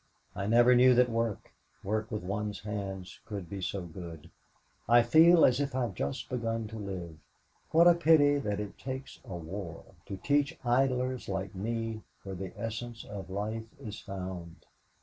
I 0.35 0.47
never 0.47 0.73
knew 0.73 0.95
that 0.95 1.11
work 1.11 1.53
work 1.83 2.09
with 2.09 2.23
one's 2.23 2.61
hands 2.61 3.19
could 3.27 3.47
be 3.47 3.61
so 3.61 3.83
good. 3.83 4.31
I 4.89 5.03
feel 5.03 5.45
as 5.45 5.59
if 5.59 5.75
I'd 5.75 5.95
just 5.95 6.27
begun 6.27 6.67
to 6.69 6.79
live. 6.79 7.17
What 7.69 7.87
a 7.87 7.93
pity 7.93 8.39
that 8.39 8.59
it 8.59 8.79
takes 8.79 9.19
a 9.23 9.35
war 9.35 9.85
to 10.07 10.17
teach 10.17 10.57
idlers 10.65 11.29
like 11.29 11.53
me 11.53 12.01
where 12.23 12.33
the 12.33 12.51
essence 12.59 13.03
of 13.05 13.29
life 13.29 13.67
is 13.79 13.99
found! 13.99 14.65